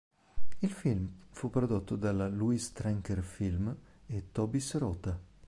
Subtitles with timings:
[0.57, 3.77] Il film fu prodotto dalla Luis Trenker-Film
[4.07, 5.19] e Tobis-Rota.